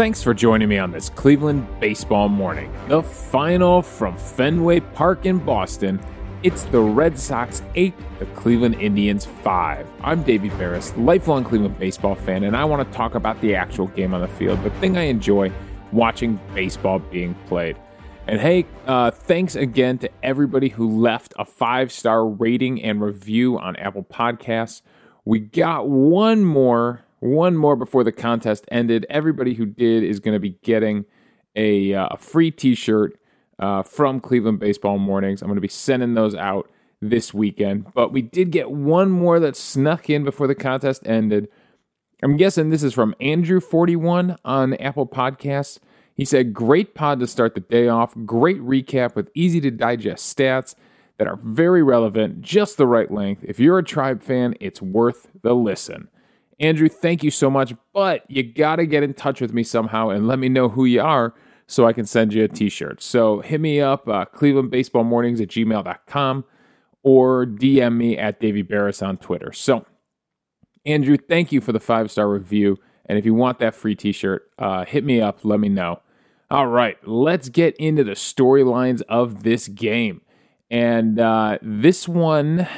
[0.00, 2.72] Thanks for joining me on this Cleveland baseball morning.
[2.88, 6.00] The final from Fenway Park in Boston.
[6.42, 9.86] It's the Red Sox 8, the Cleveland Indians 5.
[10.02, 13.88] I'm Davey Berris, lifelong Cleveland baseball fan, and I want to talk about the actual
[13.88, 15.52] game on the field, the thing I enjoy
[15.92, 17.76] watching baseball being played.
[18.26, 23.58] And hey, uh, thanks again to everybody who left a five star rating and review
[23.58, 24.80] on Apple Podcasts.
[25.26, 29.06] We got one more one more before the contest ended.
[29.08, 31.04] Everybody who did is going to be getting
[31.54, 33.18] a, uh, a free t shirt
[33.58, 35.42] uh, from Cleveland Baseball Mornings.
[35.42, 36.68] I'm going to be sending those out
[37.00, 37.92] this weekend.
[37.94, 41.48] But we did get one more that snuck in before the contest ended.
[42.22, 45.78] I'm guessing this is from Andrew41 on Apple Podcasts.
[46.14, 48.14] He said, Great pod to start the day off.
[48.26, 50.74] Great recap with easy to digest stats
[51.16, 53.44] that are very relevant, just the right length.
[53.44, 56.08] If you're a tribe fan, it's worth the listen.
[56.60, 60.10] Andrew, thank you so much, but you got to get in touch with me somehow
[60.10, 61.34] and let me know who you are
[61.66, 63.02] so I can send you a t shirt.
[63.02, 66.44] So hit me up, uh, clevelandbaseballmornings at gmail.com
[67.02, 69.52] or DM me at Davey Berris on Twitter.
[69.52, 69.86] So,
[70.84, 72.78] Andrew, thank you for the five star review.
[73.06, 76.00] And if you want that free t shirt, uh, hit me up, let me know.
[76.50, 80.20] All right, let's get into the storylines of this game.
[80.70, 82.68] And uh, this one,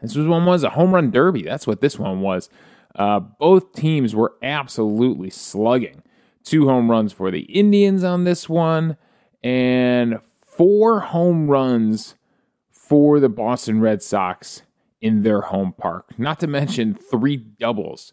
[0.00, 1.42] this was one was a home run derby.
[1.42, 2.48] That's what this one was.
[2.94, 6.02] Uh, both teams were absolutely slugging.
[6.44, 8.96] Two home runs for the Indians on this one,
[9.42, 12.16] and four home runs
[12.70, 14.62] for the Boston Red Sox
[15.00, 16.18] in their home park.
[16.18, 18.12] Not to mention three doubles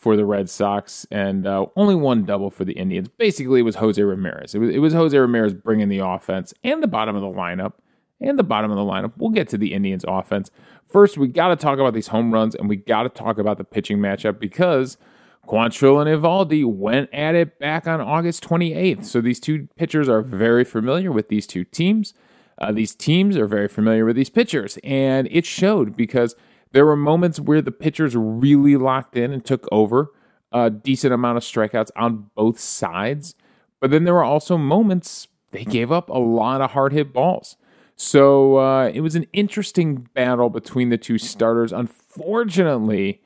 [0.00, 3.08] for the Red Sox and uh, only one double for the Indians.
[3.08, 4.54] Basically, it was Jose Ramirez.
[4.54, 7.74] It was, it was Jose Ramirez bringing the offense and the bottom of the lineup
[8.20, 9.12] and the bottom of the lineup.
[9.16, 10.50] We'll get to the Indians offense.
[10.86, 13.58] First, we got to talk about these home runs and we got to talk about
[13.58, 14.98] the pitching matchup because
[15.46, 19.04] Quantrill and Eovaldi went at it back on August 28th.
[19.04, 22.14] So these two pitchers are very familiar with these two teams.
[22.58, 26.34] Uh, these teams are very familiar with these pitchers, and it showed because
[26.72, 30.12] there were moments where the pitchers really locked in and took over
[30.52, 33.34] a decent amount of strikeouts on both sides.
[33.80, 37.56] But then there were also moments they gave up a lot of hard hit balls.
[38.02, 41.70] So uh, it was an interesting battle between the two starters.
[41.70, 43.20] Unfortunately,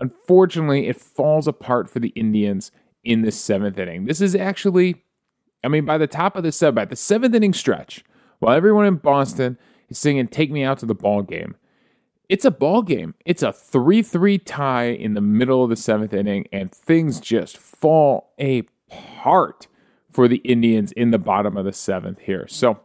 [0.00, 2.70] unfortunately, it falls apart for the Indians
[3.02, 4.04] in the seventh inning.
[4.04, 5.02] This is actually,
[5.64, 8.04] I mean, by the top of the seventh, by the seventh inning stretch,
[8.38, 9.56] while everyone in Boston
[9.88, 11.56] is singing "Take Me Out to the Ball Game,"
[12.28, 13.14] it's a ball game.
[13.24, 18.34] It's a three-three tie in the middle of the seventh inning, and things just fall
[18.38, 19.68] apart
[20.10, 22.46] for the Indians in the bottom of the seventh here.
[22.46, 22.80] So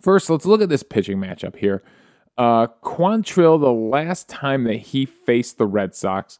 [0.00, 1.82] First, let's look at this pitching matchup here.
[2.36, 6.38] Uh, Quantrill, the last time that he faced the Red Sox,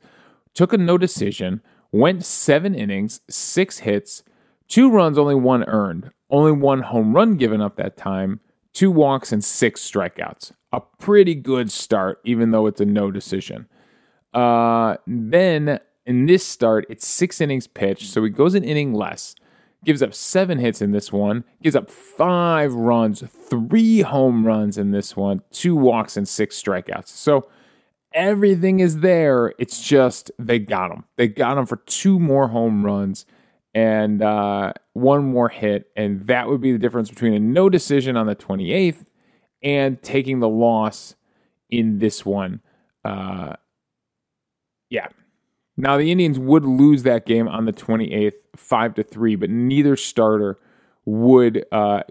[0.55, 1.61] took a no decision,
[1.91, 4.23] went seven innings, six hits,
[4.69, 8.41] two runs, only one earned, only one home run given up that time,
[8.73, 10.53] two walks, and six strikeouts.
[10.73, 13.67] A pretty good start, even though it's a no decision.
[14.33, 19.35] Uh, then in this start, it's six innings pitched, so he goes an inning less
[19.85, 24.91] gives up seven hits in this one, gives up five runs, three home runs in
[24.91, 27.09] this one, two walks, and six strikeouts.
[27.09, 27.49] So
[28.13, 29.55] everything is there.
[29.59, 31.05] It's just they got him.
[31.17, 33.27] They got him for two more home runs
[33.75, 35.91] and uh, one more hit.
[35.97, 39.05] And that would be the difference between a no decision on the 28th
[39.63, 41.15] and taking the loss
[41.71, 42.61] in this one.
[43.05, 43.55] Uh,
[44.91, 45.09] yeah,
[45.79, 49.97] now the Indians would lose that game on the 28th, five to three, but neither
[49.97, 50.59] starter
[51.05, 52.03] would uh,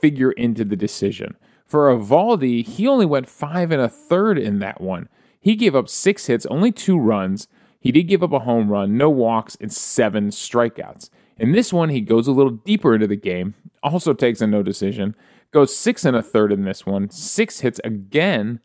[0.00, 1.36] figure into the decision.
[1.66, 5.08] For Eovaldi, he only went five and a third in that one.
[5.38, 7.46] He gave up six hits, only two runs.
[7.78, 11.10] He did give up a home run, no walks, and seven strikeouts.
[11.36, 14.62] In this one, he goes a little deeper into the game, also takes a no
[14.62, 15.14] decision,
[15.52, 18.60] goes six and a third in this one, six hits again,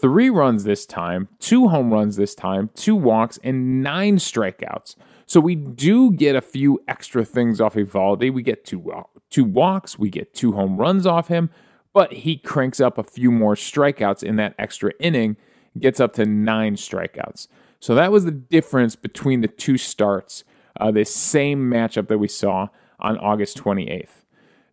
[0.00, 4.96] three runs this time, two home runs this time, two walks, and nine strikeouts.
[5.26, 8.32] So we do get a few extra things off Eovaldi.
[8.32, 8.92] We get two,
[9.30, 11.50] two walks, we get two home runs off him,
[11.92, 15.36] but he cranks up a few more strikeouts in that extra inning,
[15.78, 17.48] gets up to nine strikeouts.
[17.80, 20.44] So that was the difference between the two starts,
[20.80, 22.68] uh, this same matchup that we saw
[23.00, 24.22] on August 28th.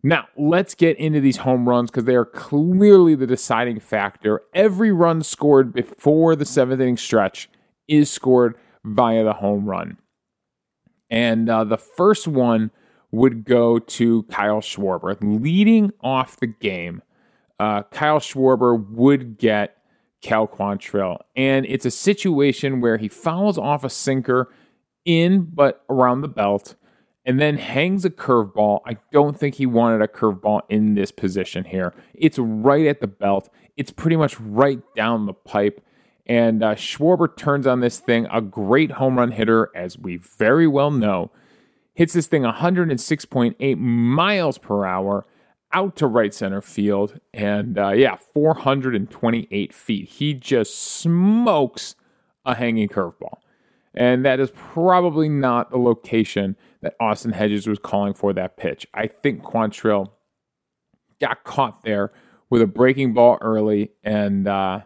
[0.02, 4.42] Now, let's get into these home runs because they are clearly the deciding factor.
[4.54, 7.50] Every run scored before the seventh inning stretch
[7.86, 9.98] is scored via the home run.
[11.10, 12.70] And uh, the first one
[13.10, 15.18] would go to Kyle Schwarber.
[15.20, 17.02] Leading off the game,
[17.58, 19.76] uh, Kyle Schwarber would get
[20.22, 21.18] Cal Quantrill.
[21.36, 24.50] And it's a situation where he fouls off a sinker
[25.04, 26.74] in but around the belt
[27.30, 28.80] and then hangs a curveball.
[28.84, 31.94] I don't think he wanted a curveball in this position here.
[32.12, 35.80] It's right at the belt, it's pretty much right down the pipe.
[36.26, 40.66] And uh, Schwarber turns on this thing, a great home run hitter, as we very
[40.66, 41.30] well know.
[41.94, 45.24] Hits this thing 106.8 miles per hour
[45.72, 47.20] out to right center field.
[47.32, 50.08] And uh, yeah, 428 feet.
[50.08, 51.94] He just smokes
[52.44, 53.38] a hanging curveball.
[53.94, 58.86] And that is probably not the location that Austin Hedges was calling for that pitch.
[58.94, 60.10] I think Quantrill
[61.20, 62.12] got caught there
[62.48, 64.80] with a breaking ball early and, uh,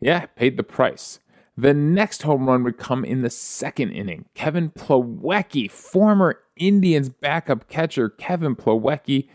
[0.00, 1.20] yeah, paid the price.
[1.56, 4.24] The next home run would come in the second inning.
[4.34, 9.28] Kevin Plawecki, former Indians backup catcher, Kevin Plawecki.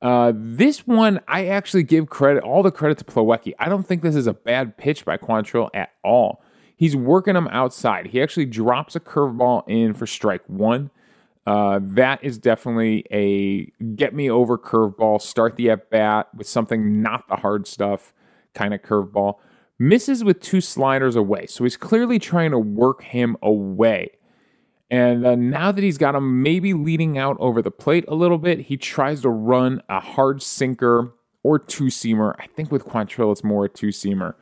[0.00, 3.52] Uh, this one, I actually give credit, all the credit to Plawecki.
[3.58, 6.42] I don't think this is a bad pitch by Quantrill at all.
[6.78, 8.06] He's working him outside.
[8.06, 10.90] He actually drops a curveball in for strike one.
[11.44, 13.64] Uh, that is definitely a
[13.96, 15.20] get me over curveball.
[15.20, 18.14] Start the at bat with something not the hard stuff
[18.54, 19.38] kind of curveball.
[19.80, 21.46] Misses with two sliders away.
[21.46, 24.12] So he's clearly trying to work him away.
[24.88, 28.38] And uh, now that he's got him maybe leading out over the plate a little
[28.38, 32.36] bit, he tries to run a hard sinker or two seamer.
[32.38, 34.34] I think with Quantrill, it's more a two seamer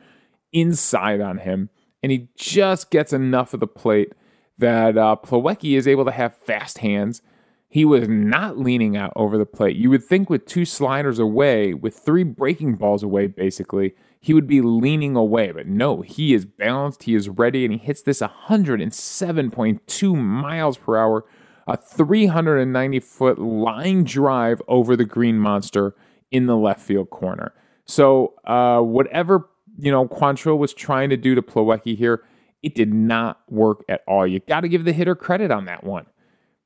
[0.53, 1.71] inside on him
[2.03, 4.13] and he just gets enough of the plate
[4.57, 7.21] that uh, Plawecki is able to have fast hands.
[7.69, 9.75] He was not leaning out over the plate.
[9.75, 14.47] You would think with two sliders away, with three breaking balls away, basically, he would
[14.47, 15.51] be leaning away.
[15.51, 20.97] But no, he is balanced, he is ready, and he hits this 107.2 miles per
[20.97, 21.25] hour,
[21.67, 25.93] a 390 foot line drive over the green monster
[26.31, 27.53] in the left field corner.
[27.85, 32.23] So, uh, whatever you know, Quantrill was trying to do to Plawecki here,
[32.63, 34.25] it did not work at all.
[34.25, 36.05] You got to give the hitter credit on that one,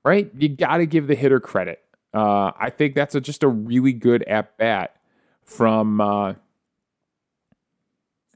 [0.04, 0.32] right?
[0.38, 1.80] You got to give the hitter credit.
[2.14, 4.96] Uh, I think that's a, just a really good at bat
[5.44, 6.34] from uh,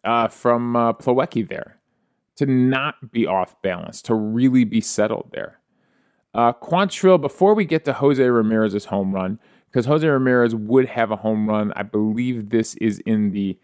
[0.04, 1.80] uh, from uh, Plawecki there
[2.38, 5.60] to not be off balance, to really be settled there.
[6.34, 11.12] Uh, Quantrill, before we get to Jose Ramirez's home run, because Jose Ramirez would have
[11.12, 13.58] a home run, I believe this is in the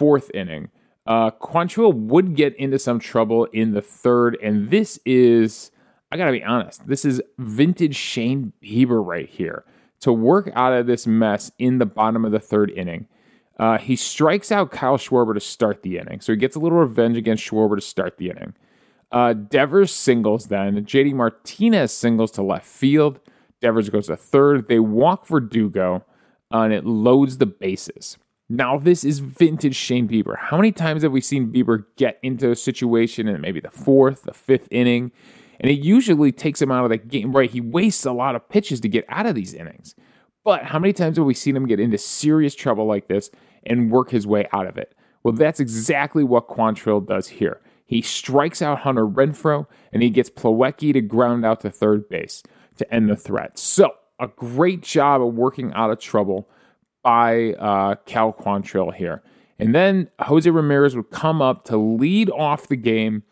[0.00, 0.70] fourth inning.
[1.06, 5.70] Uh, Quantrill would get into some trouble in the third, and this is,
[6.10, 9.64] I gotta be honest, this is vintage Shane Bieber right here
[10.00, 13.08] to work out of this mess in the bottom of the third inning.
[13.58, 16.78] Uh, he strikes out Kyle Schwarber to start the inning, so he gets a little
[16.78, 18.54] revenge against Schwarber to start the inning.
[19.12, 20.82] Uh, Devers singles then.
[20.86, 23.20] JD Martinez singles to left field.
[23.60, 24.66] Devers goes to third.
[24.66, 26.06] They walk Verdugo,
[26.50, 28.16] uh, and it loads the bases.
[28.52, 30.36] Now, this is vintage Shane Bieber.
[30.36, 34.24] How many times have we seen Bieber get into a situation in maybe the fourth,
[34.24, 35.12] the fifth inning?
[35.60, 37.48] And it usually takes him out of the game, right?
[37.48, 39.94] He wastes a lot of pitches to get out of these innings.
[40.42, 43.30] But how many times have we seen him get into serious trouble like this
[43.66, 44.96] and work his way out of it?
[45.22, 47.60] Well, that's exactly what Quantrill does here.
[47.86, 52.42] He strikes out Hunter Renfroe and he gets Plawecki to ground out to third base
[52.78, 53.60] to end the threat.
[53.60, 56.48] So, a great job of working out of trouble
[57.02, 59.22] by uh, Cal Quantrill here.
[59.58, 63.22] And then Jose Ramirez would come up to lead off the game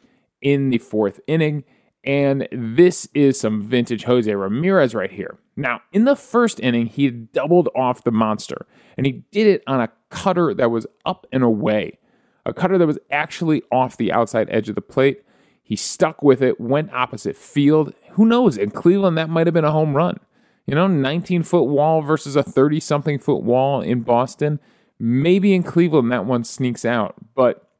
[0.42, 1.64] in the fourth inning.
[2.04, 5.38] And this is some vintage Jose Ramirez right here.
[5.56, 9.80] Now, in the first inning, he doubled off the monster, and he did it on
[9.80, 11.98] a cutter that was up and away,
[12.46, 15.22] a cutter that was actually off the outside edge of the plate.
[15.64, 17.92] He stuck with it, went opposite field.
[18.12, 18.56] Who knows?
[18.56, 20.20] In Cleveland, that might have been a home run.
[20.68, 24.60] You know, 19 foot wall versus a 30 something foot wall in Boston.
[24.98, 27.70] Maybe in Cleveland that one sneaks out, but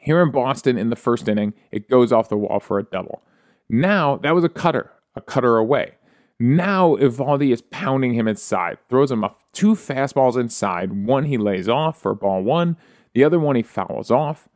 [0.00, 3.22] here in Boston in the first inning, it goes off the wall for a double.
[3.68, 5.92] Now, that was a cutter, a cutter away.
[6.40, 11.06] Now, Eovaldi is pounding him inside, throws him two fastballs inside.
[11.06, 12.76] One he lays off for ball one,
[13.12, 14.48] the other one he fouls off,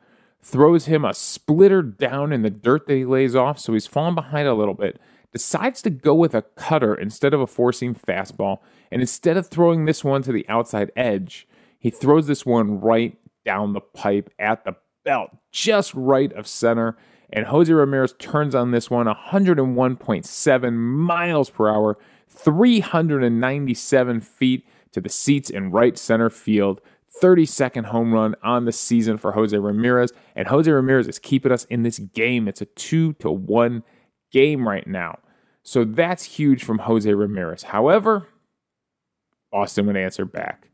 [0.43, 4.17] throws him a splitter down in the dirt that he lays off, so he's falling
[4.17, 5.01] behind a little bit
[5.35, 8.61] decides to go with a cutter instead of a four seam fastball.
[8.93, 11.49] And instead of throwing this one to the outside edge,
[11.79, 16.97] he throws this one right down the pipe at the belt, just right of center.
[17.31, 21.99] And Jose Ramirez turns on this one 101.7 miles per hour,
[22.29, 26.81] 397 feet to the seats in right center field.
[27.21, 30.13] 32nd home run on the season for Jose Ramirez.
[30.37, 32.47] And Jose Ramirez is keeping us in this game.
[32.47, 33.83] It's a two to one
[34.31, 35.19] game right now.
[35.65, 37.65] So that's huge from Jose Ramirez.
[37.65, 38.29] However,
[39.51, 40.69] Boston would answer back.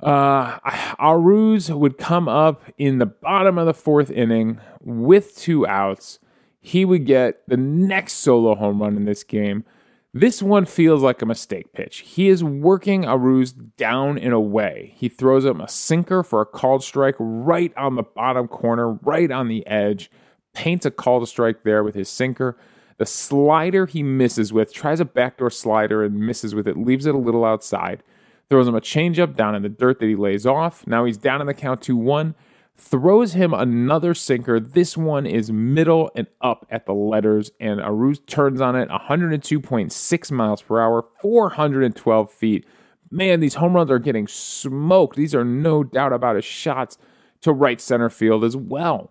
[0.00, 0.58] Uh,
[0.98, 6.20] Arauz would come up in the bottom of the fourth inning with two outs.
[6.60, 9.64] He would get the next solo home run in this game.
[10.12, 11.98] This one feels like a mistake pitch.
[11.98, 14.94] He is working Arauz down and away.
[14.96, 19.30] He throws him a sinker for a called strike right on the bottom corner, right
[19.30, 20.10] on the edge,
[20.52, 22.56] paints a called strike there with his sinker.
[23.00, 27.14] The slider he misses with, tries a backdoor slider and misses with it, leaves it
[27.14, 28.02] a little outside,
[28.50, 30.86] throws him a changeup down in the dirt that he lays off.
[30.86, 32.34] Now he's down in the count 2 1
[32.76, 34.60] throws him another sinker.
[34.60, 40.30] This one is middle and up at the letters, and Arauz turns on it 102.6
[40.30, 42.66] miles per hour, 412 feet.
[43.10, 45.16] Man, these home runs are getting smoked.
[45.16, 46.98] These are no doubt about his shots
[47.40, 49.10] to right center field as well.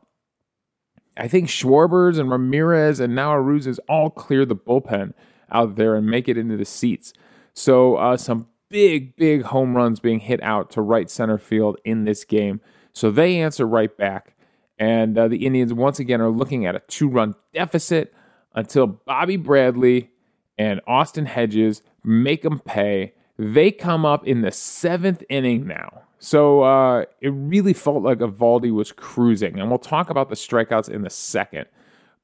[1.18, 5.14] I think Schwarbers and Ramirez and now Arauz is all clear the bullpen
[5.52, 7.14] out there and make it into the seats.
[7.54, 12.06] So uh, some big, big home runs being hit out to right center field in
[12.06, 12.62] this game.
[12.94, 14.36] So they answer right back.
[14.78, 18.14] And uh, the Indians once again are looking at a two run deficit
[18.56, 20.12] until Bobby Bradley
[20.58, 23.14] and Austin Hedges make them pay.
[23.38, 26.04] They come up in the seventh inning now.
[26.20, 29.60] So uh, it really felt like Eovaldi was cruising.
[29.60, 31.66] And we'll talk about the strikeouts in a second.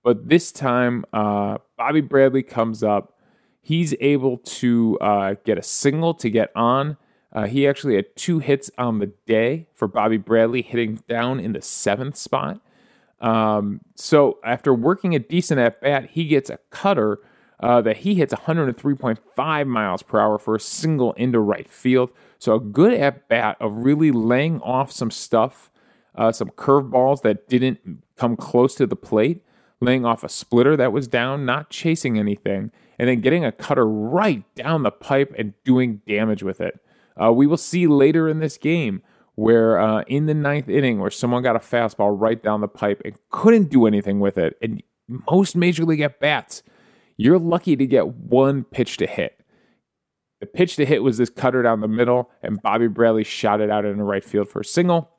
[0.04, 3.18] But this time, uh, Bobby Bradley comes up.
[3.62, 6.98] He's able to uh, get a single to get on.
[7.34, 11.54] Uh, he actually had two hits on the day for Bobby Bradley, hitting down in
[11.54, 12.62] the seventh spot.
[13.20, 17.20] Um, so after working a decent at bat, he gets a cutter
[17.60, 22.10] uh, that he hits 103.5 miles per hour for a single into right field.
[22.46, 25.72] So a good at bat of really laying off some stuff,
[26.14, 27.80] uh, some curveballs that didn't
[28.18, 29.44] come close to the plate,
[29.82, 33.88] laying off a splitter that was down, not chasing anything, and then getting a cutter
[33.88, 36.80] right down the pipe and doing damage with it.
[37.20, 39.02] Uh, we will see later in this game
[39.34, 43.02] where uh, in the ninth inning, where someone got a fastball right down the pipe
[43.04, 44.56] and couldn't do anything with it.
[44.62, 46.62] And most major league at bats,
[47.18, 49.42] you're lucky to get one pitch to hit.
[50.46, 53.72] The pitch to hit was this cutter down the middle, and Bobby Bradley shot it
[53.72, 55.10] out in the right field for a single.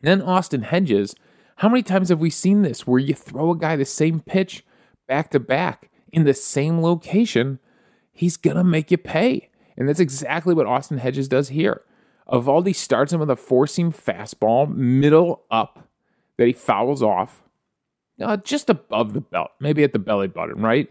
[0.00, 1.16] Then Austin Hedges.
[1.56, 4.64] How many times have we seen this where you throw a guy the same pitch
[5.08, 7.58] back to back in the same location?
[8.12, 9.50] He's going to make you pay.
[9.76, 11.82] And that's exactly what Austin Hedges does here.
[12.30, 15.88] Eovaldi starts him with a four seam fastball, middle up,
[16.36, 17.42] that he fouls off,
[18.22, 20.88] uh, just above the belt, maybe at the belly button, right?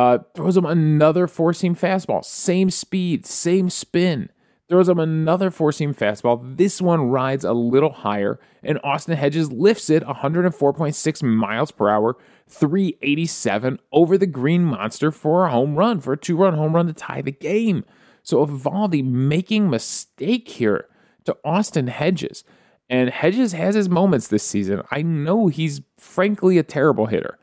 [0.00, 4.30] Uh, throws him another four seam fastball, same speed, same spin.
[4.70, 6.56] Throws him another four seam fastball.
[6.56, 12.16] This one rides a little higher, and Austin Hedges lifts it 104.6 miles per hour,
[12.48, 16.86] 387 over the green monster for a home run, for a two run home run
[16.86, 17.84] to tie the game.
[18.22, 20.86] So Eovaldi making mistake here
[21.26, 22.42] to Austin Hedges.
[22.88, 24.80] And Hedges has his moments this season.
[24.90, 27.36] I know he's frankly a terrible hitter,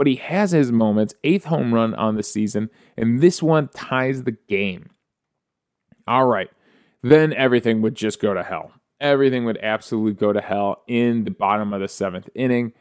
[0.00, 1.12] but he has his moments.
[1.24, 4.88] Eighth home run on the season, and this one ties the game.
[6.08, 6.48] All right,
[7.02, 8.72] then everything would just go to hell.
[8.98, 12.72] Everything would absolutely go to hell in the bottom of the seventh inning.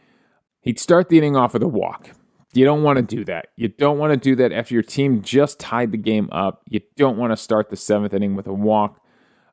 [0.61, 2.11] He'd start the inning off with a walk.
[2.53, 3.47] You don't want to do that.
[3.57, 6.61] You don't want to do that after your team just tied the game up.
[6.69, 9.01] You don't want to start the seventh inning with a walk.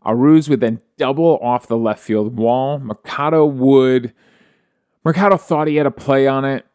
[0.04, 2.78] Arauz would then double off the left field wall.
[2.78, 4.14] Mercado would.
[5.04, 6.65] Mercado thought he had a play on it.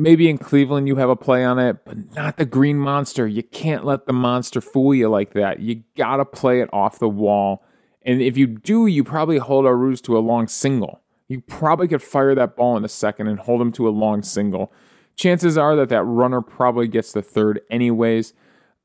[0.00, 3.26] Maybe in Cleveland you have a play on it, but not the green monster.
[3.26, 5.60] You can't let the monster fool you like that.
[5.60, 7.64] You got to play it off the wall.
[8.02, 11.00] And if you do, you probably hold Arauz to a long single.
[11.28, 14.22] You probably could fire that ball in a second and hold him to a long
[14.22, 14.72] single
[15.20, 18.32] chances are that that runner probably gets the third anyways.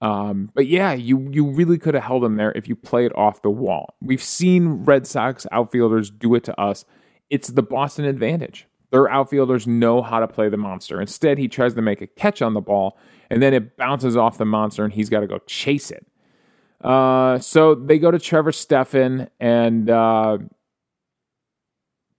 [0.02, 3.16] Um, but yeah, you you really could have held him there if you play it
[3.16, 3.96] off the wall.
[4.02, 6.84] We've seen Red Sox outfielders do it to us.
[7.30, 8.68] It's the Boston advantage.
[8.96, 11.02] Their outfielders know how to play the monster.
[11.02, 12.98] Instead, he tries to make a catch on the ball,
[13.30, 16.08] and then it bounces off the monster, and he's got to go chase it.
[16.80, 20.38] Uh, so they go to Trevor Stephan, and uh,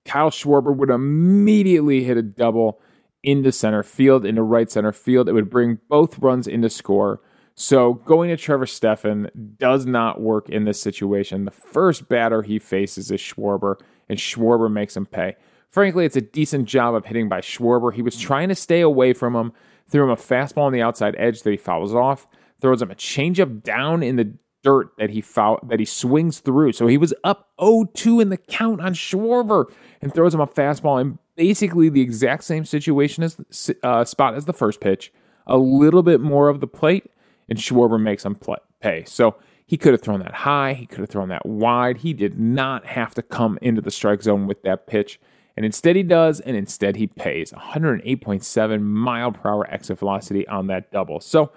[0.04, 2.78] Kyle Schwarber would immediately hit a double
[3.22, 5.30] into center field, into right center field.
[5.30, 7.22] It would bring both runs into score.
[7.54, 11.46] So going to Trevor Stephan does not work in this situation.
[11.46, 13.80] The first batter he faces is Schwarber,
[14.10, 15.36] and Schwarber makes him pay.
[15.76, 17.92] Frankly, it's a decent job of hitting by Schwarber.
[17.92, 19.52] He was trying to stay away from him,
[19.86, 22.26] threw him a fastball on the outside edge that he fouls off,
[22.62, 26.72] throws him a changeup down in the dirt that he foul, that he swings through.
[26.72, 29.66] So he was up 0-2 in the count on Schwarber
[30.00, 33.36] and throws him a fastball in basically the exact same situation as
[33.82, 35.12] uh, spot as the first pitch,
[35.46, 37.10] a little bit more of the plate,
[37.50, 39.04] and Schwarber makes him play, pay.
[39.04, 41.98] So he could have thrown that high, he could have thrown that wide.
[41.98, 45.20] He did not have to come into the strike zone with that pitch.
[45.56, 50.66] And instead he does, and instead he pays 108.7 mile per hour exit velocity on
[50.66, 51.20] that double.
[51.20, 51.50] So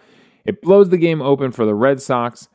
[0.45, 2.47] It blows the game open for the Red Sox.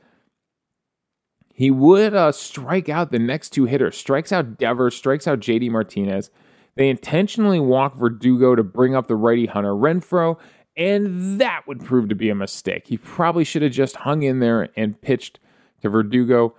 [1.52, 5.70] He would uh, strike out the next two hitters, strikes out Devers, strikes out JD
[5.70, 6.30] Martinez.
[6.74, 10.38] They intentionally walk Verdugo to bring up the righty Hunter Renfroe,
[10.76, 12.88] and that would prove to be a mistake.
[12.88, 15.38] He probably should have just hung in there and pitched
[15.82, 16.56] to Verdugo.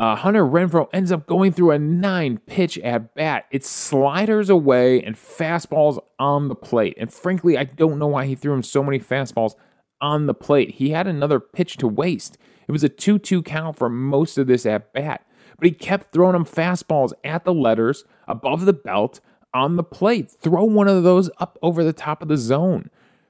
[0.00, 3.44] Uh, Hunter Renfroe ends up going through a nine pitch at bat.
[3.50, 6.96] It's sliders away and fastballs on the plate.
[6.98, 9.56] And frankly, I don't know why he threw him so many fastballs
[10.00, 10.76] on the plate.
[10.76, 12.38] He had another pitch to waste.
[12.66, 15.26] It was a 2 2 count for most of this at bat.
[15.58, 19.20] But he kept throwing him fastballs at the letters, above the belt,
[19.52, 20.30] on the plate.
[20.30, 22.88] Throw one of those up over the top of the zone.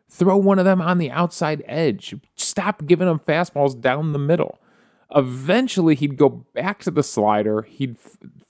[0.09, 2.15] Throw one of them on the outside edge.
[2.37, 4.61] Stop giving him fastballs down the middle.
[5.15, 7.63] Eventually, he'd go back to the slider.
[7.63, 7.97] He'd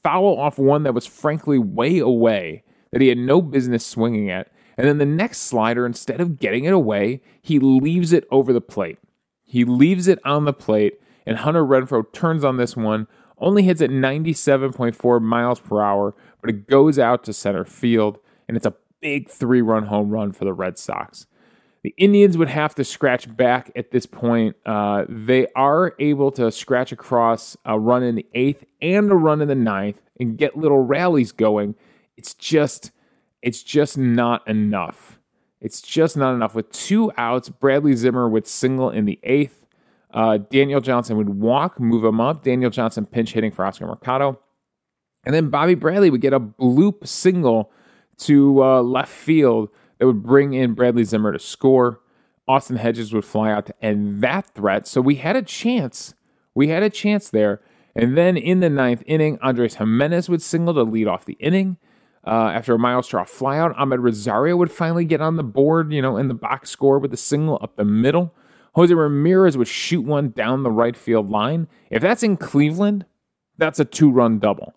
[0.02, 4.50] foul off one that was frankly way away that he had no business swinging at.
[4.76, 8.61] And then the next slider, instead of getting it away, he leaves it over the
[8.61, 8.99] plate.
[9.45, 13.07] He leaves it on the plate, and Hunter Renfroe turns on this one,
[13.38, 18.57] only hits at 97.4 miles per hour, but it goes out to center field, and
[18.57, 21.26] it's a big three run home run for the Red Sox.
[21.82, 24.54] The Indians would have to scratch back at this point.
[24.66, 29.40] Uh, they are able to scratch across a run in the eighth and a run
[29.40, 31.75] in the ninth and get little rallies going.
[32.18, 32.90] It's just,
[33.40, 35.18] it's just not enough.
[35.62, 36.54] It's just not enough.
[36.54, 39.66] With two outs, Bradley Zimmer would single in the eighth.
[40.12, 42.42] Uh, Daniel Johnson would walk, move him up.
[42.42, 44.38] Daniel Johnson pinch hitting for Oscar Mercado.
[45.25, 47.70] And then Bobby Bradley would get a bloop single
[48.18, 49.70] to uh, left field
[50.00, 52.00] that would bring in Bradley Zimmer to score.
[52.49, 54.88] Austin Hedges would fly out to end that threat.
[54.88, 56.14] So we had a chance.
[56.54, 57.61] We had a chance there.
[57.95, 61.76] And then in the ninth inning, Andres Gimenez would single to lead off the inning.
[62.26, 66.00] Uh, after a Myles Straw flyout, Amed Rosario would finally get on the board, you
[66.00, 68.34] know, in the box score with a single up the middle.
[68.75, 71.69] Jose Ramirez would shoot one down the right field line.
[71.91, 73.04] If that's in Cleveland,
[73.58, 74.75] that's a two run double.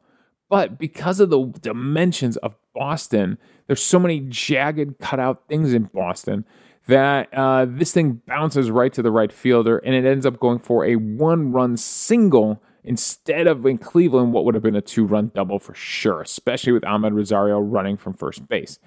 [0.49, 6.45] But because of the dimensions of Boston, there's so many jagged, cutout things in Boston
[6.87, 10.59] that uh, this thing bounces right to the right fielder and it ends up going
[10.59, 15.05] for a one run single instead of in Cleveland, what would have been a two
[15.05, 18.79] run double for sure, especially with Amed Rosario running from first base.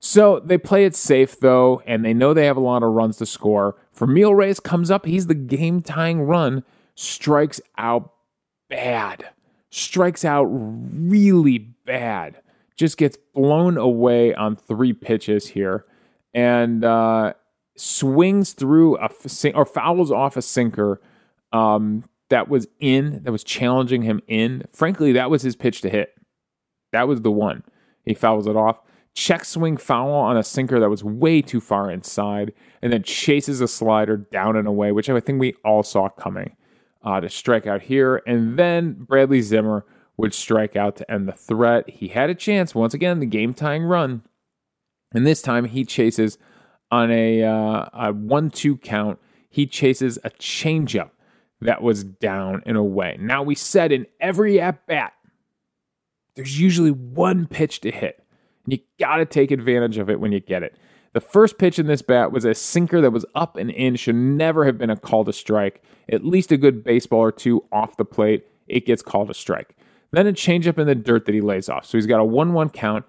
[0.00, 3.18] So they play it safe though, and they know they have a lot of runs
[3.18, 3.76] to score.
[3.96, 8.12] Franmil Reyes comes up, he's the game tying run, strikes out
[8.68, 9.28] bad,
[9.70, 12.40] strikes out really bad
[12.80, 15.84] just gets blown away on three pitches here
[16.32, 17.34] and uh,
[17.76, 19.10] swings through a
[19.54, 20.98] or fouls off a sinker
[21.52, 24.64] um, that was in that was challenging him in.
[24.72, 26.14] Frankly, that was his pitch to hit.
[26.92, 27.64] That was the one.
[28.06, 28.80] He fouls it off.
[29.12, 33.60] Check swing foul on a sinker that was way too far inside, and then chases
[33.60, 36.56] a slider down and away, which I think we all saw coming
[37.02, 38.22] uh, to strike out here.
[38.26, 39.84] And then Bradley Zimmer
[40.20, 41.88] would strike out to end the threat.
[41.88, 44.22] He had a chance once again, the game tying run.
[45.12, 46.38] And this time he chases
[46.90, 49.18] on a, uh, a 1 2 count.
[49.48, 51.10] He chases a changeup
[51.60, 53.16] that was down and away.
[53.20, 55.12] Now, we said in every at bat,
[56.34, 58.24] there's usually one pitch to hit.
[58.64, 60.76] And you got to take advantage of it when you get it.
[61.12, 64.14] The first pitch in this bat was a sinker that was up and in, should
[64.14, 65.82] never have been a call to strike.
[66.10, 69.76] At least a good baseball or two off the plate, it gets called a strike.
[70.12, 71.86] Then a changeup in the dirt that he lays off.
[71.86, 73.04] So he's got a 1 1 count.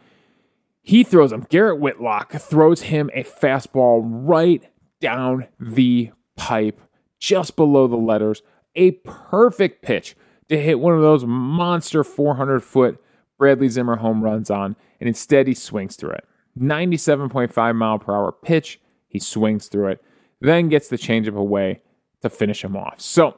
[0.81, 1.45] He throws him.
[1.49, 4.63] Garrett Whitlock throws him a fastball right
[4.99, 6.79] down the pipe,
[7.19, 8.41] just below the letters.
[8.75, 10.15] A perfect pitch
[10.49, 13.01] to hit one of those monster 400 foot
[13.37, 14.75] Bradley Zimmer home runs on.
[14.99, 16.25] And instead, he swings through it.
[16.59, 18.79] 97.5 mile per hour pitch.
[19.07, 20.03] He swings through it,
[20.39, 21.81] then gets the changeup away
[22.21, 23.01] to finish him off.
[23.01, 23.37] So,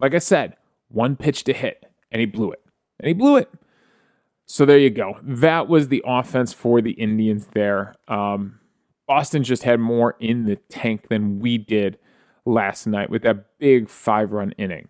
[0.00, 0.56] like I said,
[0.88, 2.60] one pitch to hit, and he blew it
[3.00, 3.50] and he blew it.
[4.46, 5.18] So there you go.
[5.22, 7.94] That was the offense for the Indians there.
[8.08, 8.58] Um,
[9.06, 11.98] Boston just had more in the tank than we did
[12.44, 14.88] last night with that big five run inning.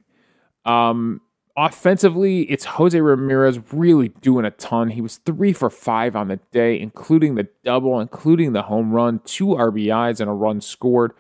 [0.65, 1.21] Um,
[1.57, 4.91] offensively, it's Jose Ramirez really doing a ton.
[4.91, 9.21] He was three for five on the day, including the double, including the home run,
[9.25, 11.13] two RBIs, and a run scored.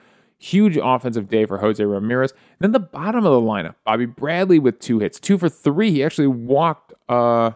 [0.42, 2.32] Huge offensive day for Jose Ramirez.
[2.60, 5.90] Then the bottom of the lineup, Bobby Bradley with two hits, two for three.
[5.90, 6.94] He actually walked.
[7.10, 7.50] Uh,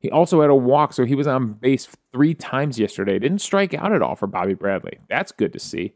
[0.00, 3.20] he also had a walk, so he was on base three times yesterday.
[3.20, 4.98] Didn't strike out at all for Bobby Bradley.
[5.08, 5.94] That's good to see.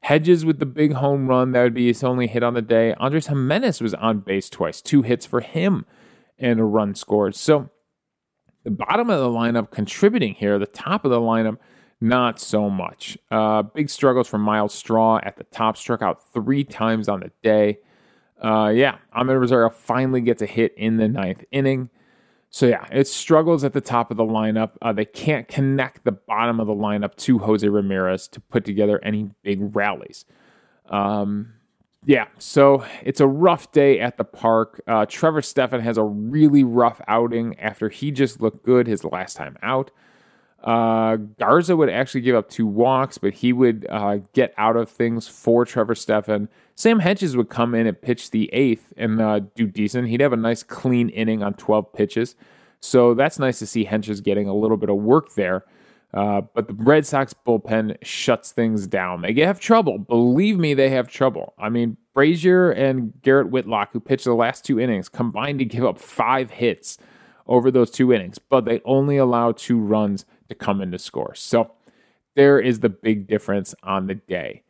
[0.00, 2.94] Hedges with the big home run, that would be his only hit on the day.
[2.94, 5.86] Andres Gimenez was on base twice, two hits for him,
[6.38, 7.36] and a run scored.
[7.36, 7.70] So
[8.64, 11.58] the bottom of the lineup contributing here, the top of the lineup
[12.00, 13.18] not so much.
[13.30, 17.30] Uh, big struggles for Myles Straw at the top, struck out three times on the
[17.42, 17.78] day.
[18.42, 21.90] Uh, yeah, Amed Rosario finally gets a hit in the ninth inning.
[22.50, 24.72] So yeah, it struggles at the top of the lineup.
[24.80, 29.00] Uh, they can't connect the bottom of the lineup to Jose Ramirez to put together
[29.02, 30.24] any big rallies.
[30.88, 31.52] Um,
[32.06, 34.80] yeah, so it's a rough day at the park.
[34.86, 39.36] Uh, Trevor Stephan has a really rough outing after he just looked good his last
[39.36, 39.90] time out.
[40.62, 44.90] Uh, Garza would actually give up two walks, but he would uh, get out of
[44.90, 46.48] things for Trevor Stephan.
[46.74, 50.08] Sam Hentges would come in and pitch the eighth and uh, do decent.
[50.08, 52.34] He'd have a nice clean inning on 12 pitches.
[52.80, 55.64] So that's nice to see Hentges getting a little bit of work there.
[56.14, 59.22] Uh, but the Red Sox bullpen shuts things down.
[59.22, 59.98] They have trouble.
[59.98, 61.54] Believe me, they have trouble.
[61.58, 65.84] I mean, Brasier and Garrett Whitlock, who pitched the last two innings, combined to give
[65.84, 66.98] up five hits
[67.46, 71.34] over those two innings, but they only allow two runs to come in to score.
[71.34, 71.72] So
[72.36, 74.62] there is the big difference on the day.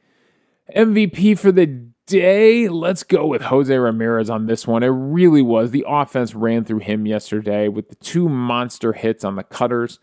[0.74, 1.66] MVP for the
[2.06, 4.82] day, let's go with Jose Ramirez on this one.
[4.82, 5.70] It really was.
[5.70, 9.98] The offense ran through him yesterday with the two monster hits on the cutters.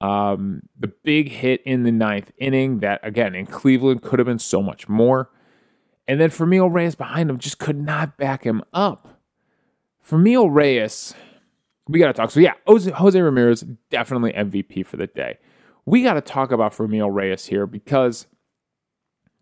[0.00, 4.38] Um, the big hit in the ninth inning that, again, in Cleveland could have been
[4.38, 5.30] so much more.
[6.08, 9.20] And then Franmil Reyes behind him just could not back him up.
[10.08, 11.14] Franmil Reyes,
[11.90, 12.30] we got to talk.
[12.30, 15.38] So, yeah, Jose, Ramirez, definitely MVP for the day.
[15.86, 18.26] We got to talk about Franmil Reyes here because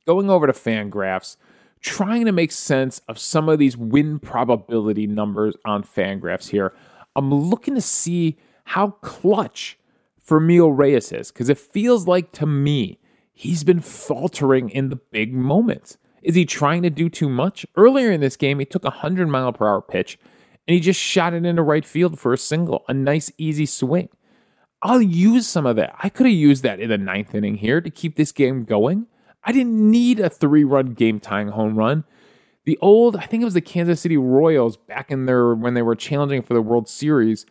[0.06, 1.36] going over to Fangraphs,
[1.80, 6.72] trying to make sense of some of these win probability numbers on Fangraphs here,
[7.14, 9.78] I'm looking to see how clutch
[10.24, 12.98] Franmil Reyes is because it feels like to me
[13.32, 15.98] he's been faltering in the big moments.
[16.22, 17.64] Is he trying to do too much?
[17.76, 20.18] Earlier in this game, he took a 100 mile per hour pitch
[20.68, 24.10] and he just shot it into right field for a single, a nice, easy swing.
[24.82, 25.94] I'll use some of that.
[25.98, 29.06] I could have used that in the ninth inning here to keep this game going.
[29.42, 32.04] I didn't need a three run game tying home run.
[32.66, 35.80] The old, I think it was the Kansas City Royals back in there when they
[35.80, 37.46] were challenging for the World Series.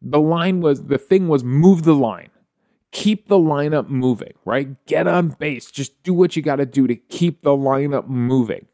[0.00, 2.30] The line was, the thing was move the line.
[2.92, 4.74] Keep the lineup moving, right?
[4.86, 5.70] Get on base.
[5.70, 8.66] Just do what you got to do to keep the lineup moving.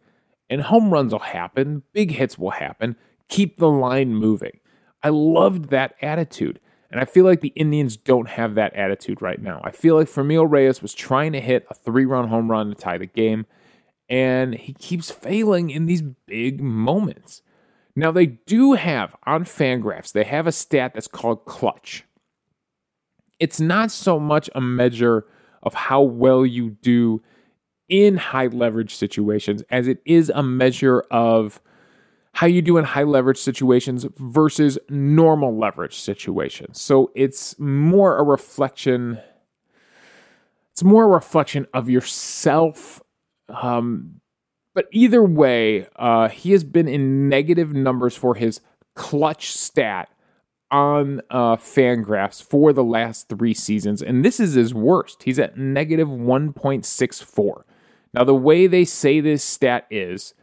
[0.49, 2.95] And home runs will happen, big hits will happen
[3.29, 4.61] keep the line moving.
[5.03, 6.61] I loved that attitude.
[6.91, 9.61] And I feel like the Indians don't have that attitude right now.
[9.65, 12.77] I feel like Franmil Reyes was trying to hit a three run home run to
[12.77, 13.47] tie the game,
[14.09, 17.43] and he keeps failing in these big moments.
[17.97, 22.05] Now, they do have on Fangraphs, they have a stat that's called clutch.
[23.41, 25.27] It's not so much a measure
[25.65, 27.23] of how well you do
[27.89, 31.61] in high leverage situations as it is a measure of
[32.35, 36.81] how you do in high leverage situations versus normal leverage situations.
[36.81, 39.21] So it's more a reflection.
[40.73, 43.01] It's more a reflection of yourself.
[43.49, 44.21] Um,
[44.75, 48.61] but either way, uh, he has been in negative numbers for his
[48.97, 50.09] clutch stat
[50.73, 55.23] on uh, Fangraphs for the last three seasons, and this is his worst.
[55.23, 57.63] He's at negative 1.64.
[58.13, 60.35] Now, the way they say this stat is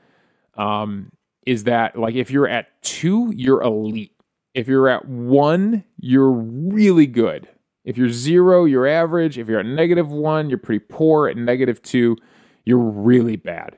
[0.56, 1.12] um,
[1.46, 4.16] is that like if you're at two, you're elite.
[4.54, 7.48] If you're at one, you're really good.
[7.84, 9.38] If you're zero, you're average.
[9.38, 11.28] If you're at negative one, you're pretty poor.
[11.28, 12.18] At negative two,
[12.66, 13.78] you're really bad.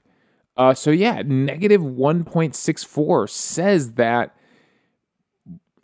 [0.56, 4.36] Uh, so yeah, negative 1.64 says that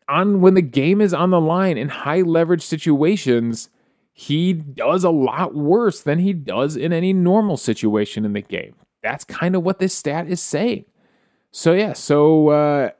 [0.08, 3.70] on when the game is on the line in high leverage situations,
[4.12, 8.76] he does a lot worse than he does in any normal situation in the game.
[9.02, 10.86] That's kind of what this stat is saying.
[11.52, 12.92] So yeah, so uh,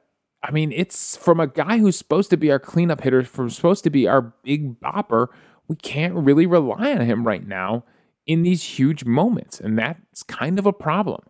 [0.44, 3.84] I mean, it's from a guy who's supposed to be our cleanup hitter, from supposed
[3.84, 5.28] to be our big bopper.
[5.68, 7.84] We can't really rely on him right now
[8.26, 11.22] in these huge moments, and that's kind of a problem.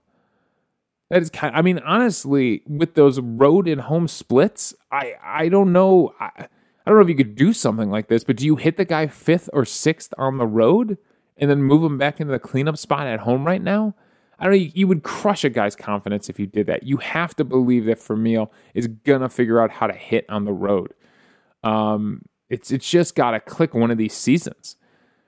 [1.10, 1.54] That is kind.
[1.54, 6.14] Of, I mean, honestly, with those road and home splits, I I don't know.
[6.20, 8.78] I, I don't know if you could do something like this, but do you hit
[8.78, 10.98] the guy fifth or sixth on the road
[11.38, 13.96] and then move him back into the cleanup spot at home right now?
[14.40, 16.84] I don't know, you, you, would crush a guy's confidence if you did that.
[16.84, 20.46] You have to believe that Franmil is going to figure out how to hit on
[20.46, 20.94] the road.
[21.64, 24.78] Um, it's, it's just got to click one of these seasons.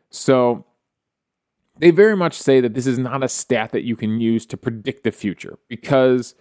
[0.10, 0.66] So
[1.82, 4.58] they very much say that this is not a stat that you can use to
[4.58, 6.36] predict the future because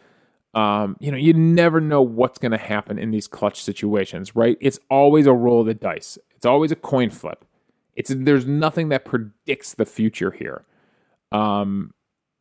[0.52, 4.58] um, you know you never know what's going to happen in these clutch situations, right?
[4.60, 6.18] It's always a roll of the dice.
[6.36, 7.44] It's always a coin flip.
[7.94, 10.66] It's there's nothing that predicts the future here.
[11.32, 11.94] Um,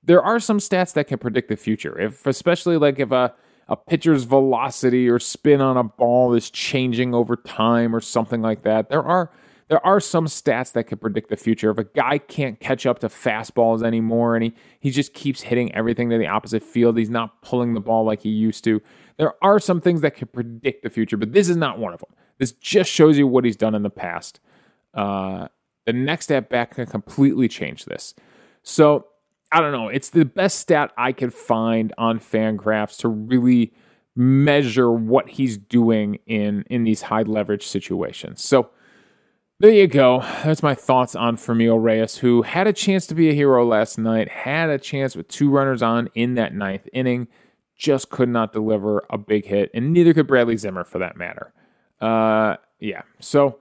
[0.03, 1.99] there are some stats that can predict the future.
[1.99, 3.33] If especially like if a
[3.69, 8.63] a pitcher's velocity or spin on a ball is changing over time or something like
[8.63, 8.89] that.
[8.89, 9.31] There are
[9.67, 11.69] there are some stats that can predict the future.
[11.69, 15.71] If a guy can't catch up to fastballs anymore and he, he just keeps hitting
[15.75, 18.81] everything to the opposite field, he's not pulling the ball like he used to.
[19.17, 21.99] There are some things that can predict the future, but this is not one of
[21.99, 22.09] them.
[22.39, 24.39] This just shows you what he's done in the past.
[24.95, 25.49] Uh,
[25.85, 28.15] the next at bat can completely change this.
[28.63, 29.05] So
[29.51, 29.87] I don't know.
[29.87, 33.73] It's the best stat I could find on Fangraphs to really
[34.15, 38.43] measure what he's doing in in these high leverage situations.
[38.43, 38.69] So
[39.59, 40.21] there you go.
[40.43, 43.97] That's my thoughts on Franmil Reyes, who had a chance to be a hero last
[43.97, 47.27] night, had a chance with two runners on in that ninth inning,
[47.75, 51.53] just could not deliver a big hit, and neither could Bradley Zimmer for that matter.
[51.99, 53.01] Uh, yeah.
[53.19, 53.59] So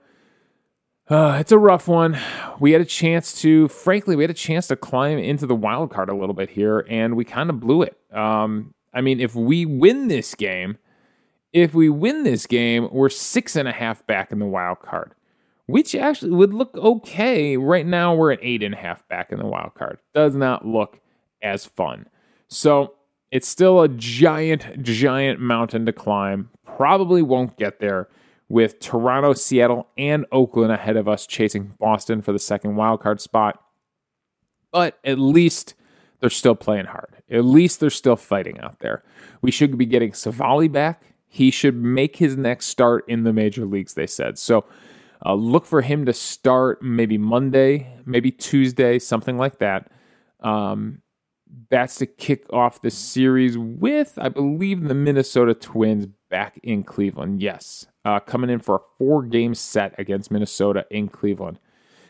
[1.09, 2.19] uh, it's a rough one.
[2.59, 5.91] We had a chance to, frankly, we had a chance to climb into the wild
[5.91, 7.97] card a little bit here, and we kind of blew it.
[8.13, 10.77] Um, I mean, if we win this game,
[11.51, 15.15] if we win this game, we're six and a half back in the wild card,
[15.65, 17.57] which actually would look okay.
[17.57, 19.97] Right now, we're at eight and a half back in the wild card.
[20.13, 20.99] Does not look
[21.41, 22.07] as fun.
[22.49, 22.93] So
[23.31, 26.49] it's still a giant, giant mountain to climb.
[26.65, 28.09] Probably won't get there
[28.49, 33.63] with Toronto, Seattle, and Oakland ahead of us chasing Boston for the second wildcard spot.
[34.71, 35.75] But at least
[36.19, 37.15] they're still playing hard.
[37.29, 39.03] At least they're still fighting out there.
[39.41, 41.03] We should be getting Civale back.
[41.27, 44.39] He should make his next start in the major leagues, they said.
[44.39, 44.65] So
[45.23, 49.91] uh, look for him to start maybe Monday, maybe Tuesday, something like that.
[50.39, 51.01] Um,
[51.69, 57.41] that's to kick off the series with, I believe, the Minnesota Twins back in Cleveland.
[57.41, 61.59] Yes, uh, coming in for a four game set against Minnesota in Cleveland.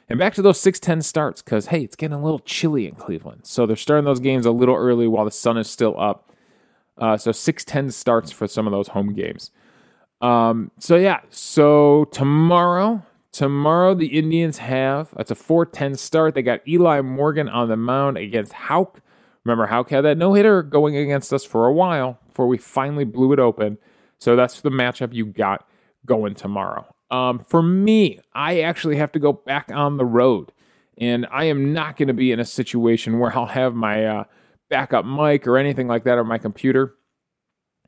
[0.10, 3.42] And back to those 610 starts because, hey, it's getting a little chilly in Cleveland.
[3.44, 6.32] So they're starting those games a little early while the sun is still up.
[6.98, 9.52] Uh, so 610 starts for some of those home games.
[10.20, 16.34] Um, so, yeah, so tomorrow, tomorrow the Indians have, it's a 410 start.
[16.34, 19.02] They got Eli Morgan on the mound against Houck.
[19.46, 23.06] Remember, Houck had that no hitter going against us for a while before we finally
[23.06, 23.78] blew it open.
[24.20, 25.68] So that's the matchup you got
[26.06, 26.86] going tomorrow.
[27.12, 30.52] Um, for me, I actually have to go back on the road,
[30.98, 34.24] and I am not going to be in a situation where I'll have my uh,
[34.70, 36.96] backup mic or anything like that on my computer.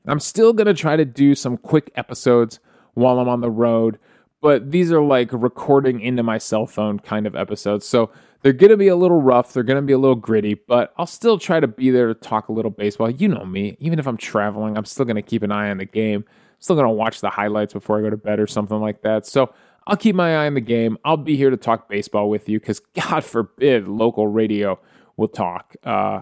[0.08, 2.60] I'm still going to try to do some quick episodes
[2.96, 4.00] while I'm on the road,
[4.41, 7.86] but these are like recording into my cell phone kind of episodes.
[7.86, 8.10] So
[8.42, 9.54] they're going to be a little rough.
[9.54, 12.14] They're going to be a little gritty, but I'll still try to be there to
[12.14, 13.10] talk a little baseball.
[13.10, 13.78] You know me.
[13.80, 16.26] Even if I'm traveling, I'm still going to keep an eye on the game.
[16.28, 19.04] I'm still going to watch the highlights before I go to bed or something like
[19.04, 19.28] that.
[19.28, 19.54] So
[19.86, 20.98] I'll keep my eye on the game.
[21.06, 24.80] I'll be here to talk baseball with you because God forbid local radio
[25.18, 26.22] will talk uh,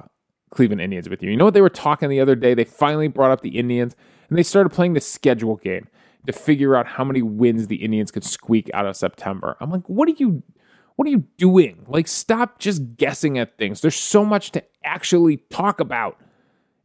[0.49, 1.31] Cleveland Indians with you.
[1.31, 2.53] You know what they were talking the other day?
[2.53, 3.95] They finally brought up the Indians
[4.27, 5.87] and they started playing the schedule game
[6.27, 9.55] to figure out how many wins the Indians could squeak out of September.
[9.61, 10.43] I'm like, what are you
[10.99, 11.85] what are you doing?
[11.87, 13.79] Like, stop just guessing at things.
[13.79, 16.19] There's so much to actually talk about.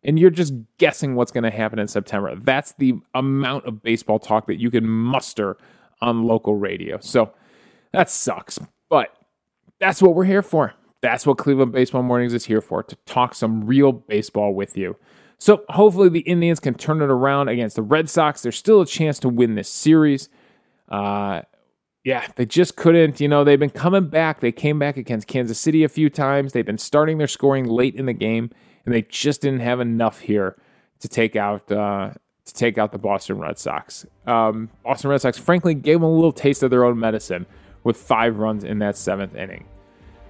[0.05, 2.37] And you're just guessing what's going to happen in September.
[2.37, 5.57] That's the amount of baseball talk that you can muster
[6.01, 7.01] on local radio.
[7.01, 7.33] So
[7.91, 8.61] that sucks.
[8.89, 9.09] But
[9.81, 10.75] that's what we're here for.
[11.01, 14.97] That's what Cleveland Baseball Mornings is here for to talk some real baseball with you.
[15.39, 18.43] So hopefully the Indians can turn it around against the Red Sox.
[18.43, 20.29] There's still a chance to win this series.
[20.89, 21.41] Uh,
[22.05, 23.19] yeah, they just couldn't.
[23.19, 24.41] You know, they've been coming back.
[24.41, 26.53] They came back against Kansas City a few times.
[26.53, 28.51] They've been starting their scoring late in the game,
[28.85, 30.57] and they just didn't have enough here
[31.01, 32.11] to take out uh,
[32.45, 34.05] to take out the Boston Red Sox.
[34.27, 37.47] Um, Boston Red Sox, frankly, gave them a little taste of their own medicine
[37.85, 39.67] with five runs in that seventh inning.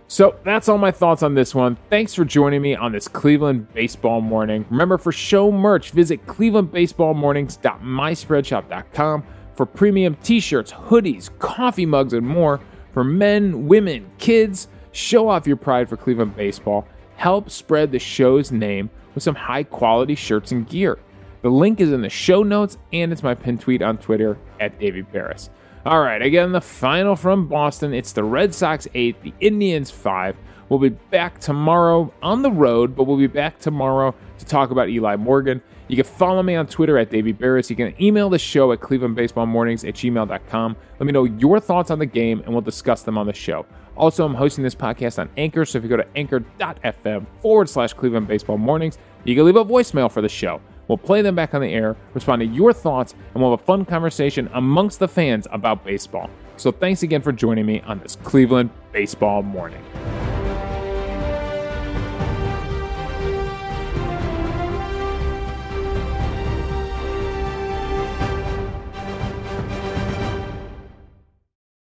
[0.07, 1.77] So that's all my thoughts on this one.
[1.91, 4.65] Thanks for joining me on this Cleveland Baseball Morning.
[4.71, 9.25] Remember, for show merch, visit clevelandbaseballmornings.myspreadshop.com
[9.57, 12.61] for premium t shirts, hoodies, coffee mugs, and more
[12.93, 14.69] for men, women, kids.
[14.93, 16.87] Show off your pride for Cleveland baseball.
[17.17, 20.99] Help spread the show's name with some high quality shirts and gear.
[21.43, 24.79] The link is in the show notes and it's my pin tweet on Twitter at
[24.79, 25.51] Davey Berris.
[25.85, 27.93] All right, again, the final from Boston.
[27.93, 30.39] It's the Red Sox 8, the Indians 5.
[30.69, 34.89] We'll be back tomorrow on the road, but we'll be back tomorrow to talk about
[34.89, 35.63] Eli Morgan.
[35.89, 37.69] You can follow me on Twitter at Davey Berris.
[37.69, 40.77] You can email the show at clevelandbaseballmornings at gmail.com.
[40.99, 43.67] Let me know your thoughts on the game, and we'll discuss them on the show.
[43.97, 47.93] Also, I'm hosting this podcast on Anchor, so if you go to anchor.fm forward slash
[47.93, 50.61] Cleveland Baseball Mornings, you can leave a voicemail for the show.
[50.89, 53.65] We'll play them back on the air, respond to your thoughts, and we'll have a
[53.65, 56.29] fun conversation amongst the fans about baseball.
[56.57, 59.83] So thanks again for joining me on this Cleveland Baseball Morning.